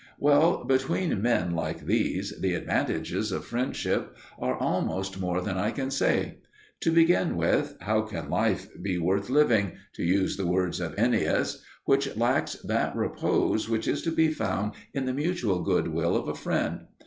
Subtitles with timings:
[0.17, 5.91] Well, between men like these the advantages of friendship are almost more than I can
[5.91, 6.39] say.
[6.79, 11.61] To begin with, how can life be worth living, to use the words of Ennius,
[11.85, 16.27] which lacks that repose which is to be found in the mutual good will of
[16.27, 16.87] a friend?